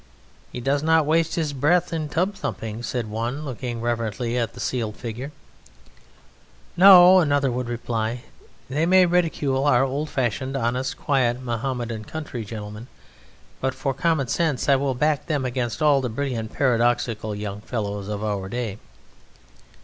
[0.51, 4.59] "He does not waste his breath in tub thumping," said one, looking reverently at the
[4.59, 5.31] sealed figure.
[6.75, 8.23] "No," another would reply,
[8.67, 12.87] "they may ridicule our old fashioned, honest, quiet Mohammedan country gentlemen,
[13.59, 18.07] but for common sense I will back them against all the brilliant paradoxical young fellows
[18.07, 18.79] of our day."